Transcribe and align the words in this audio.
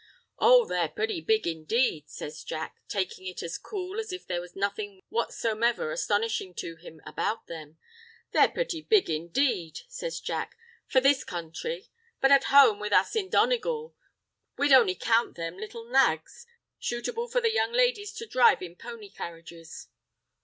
"Oh, 0.39 0.65
they're 0.65 0.89
purty 0.89 1.21
big, 1.21 1.45
indeed," 1.45 2.09
says 2.09 2.43
Jack, 2.43 2.75
takin' 2.87 3.27
it 3.27 3.43
as 3.43 3.59
cool 3.59 3.99
as 3.99 4.11
if 4.11 4.25
there 4.25 4.41
was 4.41 4.55
nothin' 4.55 5.03
whatsomever 5.09 5.91
astonishin' 5.91 6.55
to 6.55 6.75
him 6.77 7.01
about 7.05 7.45
them. 7.45 7.77
"They're 8.31 8.49
purty 8.49 8.81
big, 8.81 9.11
indeed," 9.11 9.81
says 9.89 10.19
Jack, 10.19 10.57
"for 10.87 11.01
this 11.01 11.23
counthry. 11.23 11.91
But 12.19 12.31
at 12.31 12.45
home 12.45 12.79
with 12.79 12.93
us 12.93 13.15
in 13.15 13.29
Donegal 13.29 13.95
we'd 14.57 14.73
only 14.73 14.95
count 14.95 15.35
them 15.35 15.57
little 15.59 15.85
nags, 15.87 16.47
shootable 16.81 17.31
for 17.31 17.39
the 17.39 17.53
young 17.53 17.71
ladies 17.71 18.11
to 18.13 18.25
dhrive 18.25 18.63
in 18.63 18.75
pony 18.77 19.11
carriages." 19.11 19.87